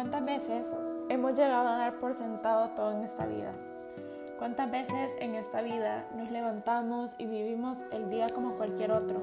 [0.00, 0.66] ¿Cuántas veces
[1.10, 3.52] hemos llegado a dar por sentado todo en esta vida?
[4.38, 9.20] ¿Cuántas veces en esta vida nos levantamos y vivimos el día como cualquier otro,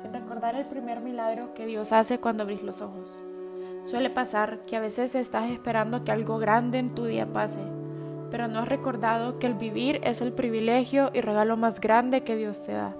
[0.00, 3.20] sin recordar el primer milagro que Dios hace cuando abrís los ojos?
[3.84, 7.60] Suele pasar que a veces estás esperando que algo grande en tu día pase,
[8.30, 12.34] pero no has recordado que el vivir es el privilegio y regalo más grande que
[12.34, 12.96] Dios te da.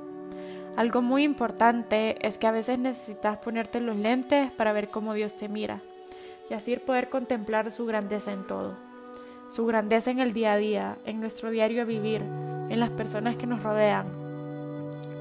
[0.76, 5.32] Algo muy importante es que a veces necesitas ponerte los lentes para ver cómo Dios
[5.32, 5.80] te mira
[6.50, 8.74] y así poder contemplar su grandeza en todo.
[9.48, 13.46] Su grandeza en el día a día, en nuestro diario vivir, en las personas que
[13.46, 14.06] nos rodean.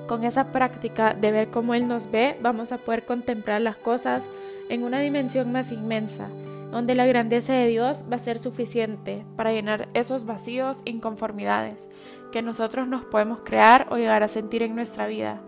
[0.08, 4.30] Con esa práctica de ver cómo Él nos ve, vamos a poder contemplar las cosas
[4.70, 6.30] en una dimensión más inmensa,
[6.72, 11.90] donde la grandeza de Dios va a ser suficiente para llenar esos vacíos e inconformidades
[12.32, 15.40] que nosotros nos podemos crear o llegar a sentir en nuestra vida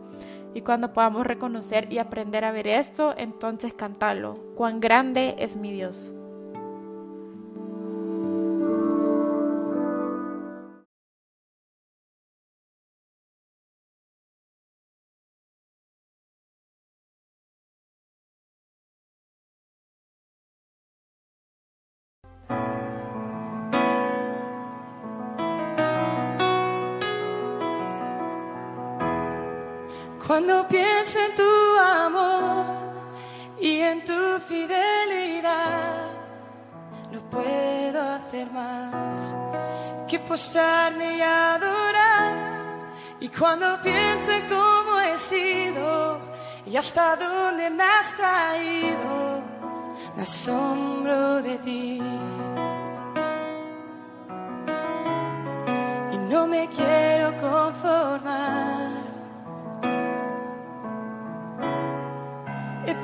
[0.56, 4.40] y cuando podamos reconocer y aprender a ver esto, entonces cántalo.
[4.56, 6.14] Cuán grande es mi Dios.
[30.26, 32.66] Cuando pienso en tu amor
[33.60, 36.10] y en tu fidelidad,
[37.12, 39.36] no puedo hacer más
[40.08, 42.34] que postrarme y adorar.
[43.20, 46.18] Y cuando pienso en cómo he sido
[46.66, 49.44] y hasta dónde me has traído,
[50.16, 52.02] me asombro de ti.
[56.14, 59.05] Y no me quiero conformar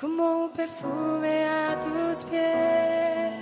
[0.00, 3.34] como un perfume a tus pies.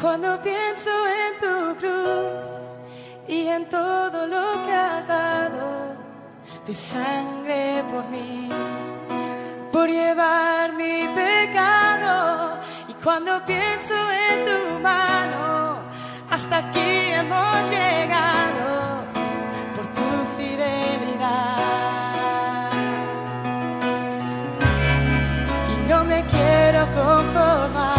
[0.00, 2.40] Cuando pienso en tu cruz
[3.28, 5.96] y en todo lo que has dado,
[6.64, 8.48] tu sangre por mí,
[9.72, 12.60] por llevar mi pecado.
[12.88, 13.94] Y cuando pienso
[14.30, 15.80] en tu mano,
[16.30, 18.35] hasta aquí hemos llegado
[26.76, 27.96] quiero conformar.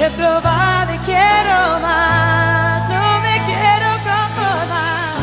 [0.00, 5.14] He probado y quiero más, no me quiero conformar,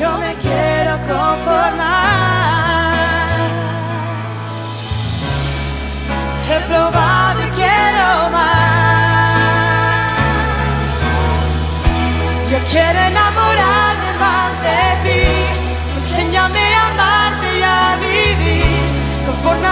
[0.00, 1.76] no me quiero conformar.
[6.48, 8.66] He probado y quiero más.
[12.50, 13.00] Yo quiero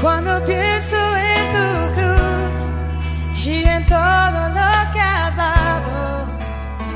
[0.00, 6.26] Cuando pienso en tu cruz y en todo lo que has dado,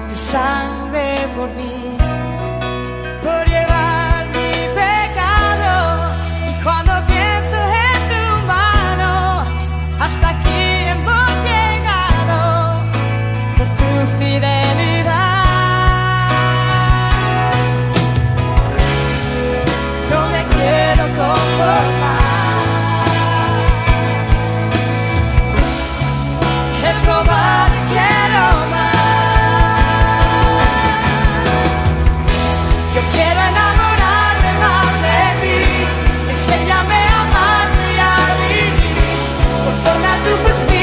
[0.08, 2.03] tu sangre por mí.
[40.26, 40.74] you must